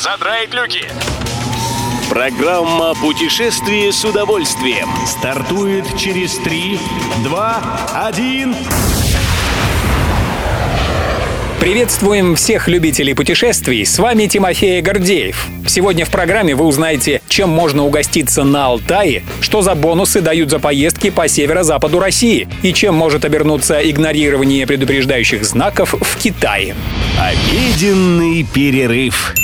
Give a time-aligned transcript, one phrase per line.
[0.00, 0.88] задраить люки.
[2.08, 4.88] Программа «Путешествие с удовольствием».
[5.06, 6.78] Стартует через 3,
[7.24, 8.56] 2, 1...
[11.60, 13.84] Приветствуем всех любителей путешествий.
[13.84, 15.46] С вами Тимофей Гордеев.
[15.68, 20.58] Сегодня в программе вы узнаете, чем можно угоститься на Алтае, что за бонусы дают за
[20.58, 26.74] поездки по северо-западу России и чем может обернуться игнорирование предупреждающих знаков в Китае.
[27.20, 29.34] Обеденный перерыв.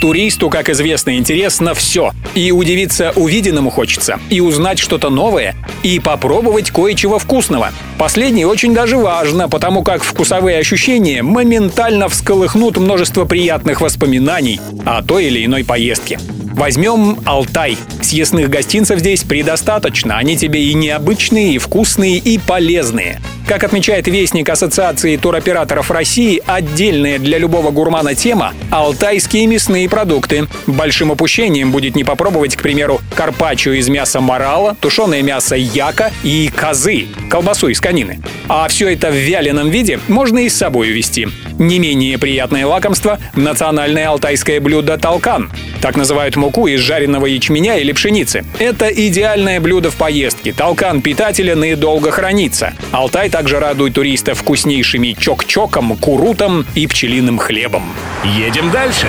[0.00, 2.12] Туристу, как известно, интересно все.
[2.34, 7.70] И удивиться увиденному хочется, и узнать что-то новое, и попробовать кое-чего вкусного.
[7.98, 15.26] Последнее очень даже важно, потому как вкусовые ощущения моментально всколыхнут множество приятных воспоминаний о той
[15.26, 16.18] или иной поездке.
[16.54, 17.76] Возьмем Алтай.
[18.02, 20.16] Съестных гостинцев здесь предостаточно.
[20.16, 23.20] Они тебе и необычные, и вкусные, и полезные.
[23.50, 30.46] Как отмечает Вестник Ассоциации туроператоров России, отдельная для любого гурмана тема– алтайские мясные продукты.
[30.68, 36.48] Большим упущением будет не попробовать, к примеру, карпаччо из мяса морала, тушеное мясо яка и
[36.54, 38.20] козы, колбасу из конины.
[38.46, 41.26] А все это в вяленом виде можно и с собой увезти.
[41.60, 45.52] Не менее приятное лакомство– национальное алтайское блюдо талкан.
[45.82, 48.46] Так называют муку из жареного ячменя или пшеницы.
[48.58, 50.54] Это идеальное блюдо в поездке.
[50.54, 52.72] Талкан питателен и долго хранится.
[52.92, 57.92] Алтай также радует туристов вкуснейшими чок-чоком, курутом и пчелиным хлебом.
[58.24, 59.08] Едем дальше.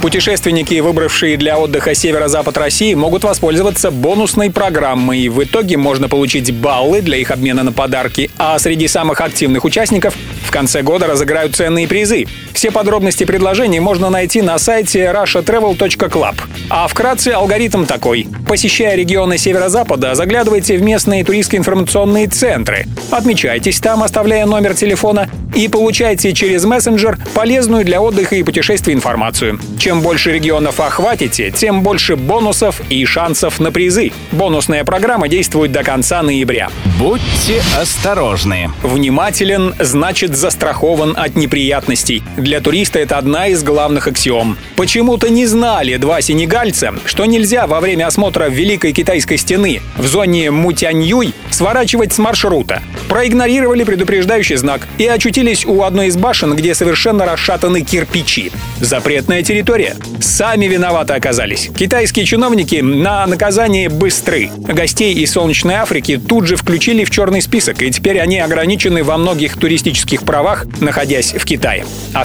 [0.00, 5.28] Путешественники, выбравшие для отдыха северо-запад России, могут воспользоваться бонусной программой.
[5.28, 10.14] В итоге можно получить баллы для их обмена на подарки, а среди самых активных участников
[10.54, 12.26] конце года разыграют ценные призы.
[12.54, 16.34] Все подробности предложений можно найти на сайте russiatravel.club.
[16.70, 18.28] А вкратце алгоритм такой.
[18.48, 22.86] Посещая регионы северо-запада, заглядывайте в местные туристско информационные центры.
[23.10, 29.60] Отмечайтесь там, оставляя номер телефона, и получайте через мессенджер полезную для отдыха и путешествий информацию.
[29.78, 34.12] Чем больше регионов охватите, тем больше бонусов и шансов на призы.
[34.32, 36.70] Бонусная программа действует до конца ноября.
[36.98, 38.70] Будьте осторожны.
[38.82, 42.22] Внимателен значит застрахован от неприятностей.
[42.44, 44.58] Для туриста это одна из главных аксиом.
[44.76, 50.50] Почему-то не знали два сенегальца, что нельзя во время осмотра Великой Китайской стены в зоне
[50.50, 52.82] Мутяньюй сворачивать с маршрута.
[53.08, 58.52] Проигнорировали предупреждающий знак и очутились у одной из башен, где совершенно расшатаны кирпичи.
[58.78, 59.96] Запретная территория.
[60.20, 61.70] Сами виноваты оказались.
[61.74, 64.50] Китайские чиновники на наказание быстры.
[64.58, 69.16] Гостей из Солнечной Африки тут же включили в черный список, и теперь они ограничены во
[69.16, 71.86] многих туристических правах, находясь в Китае.
[72.12, 72.24] А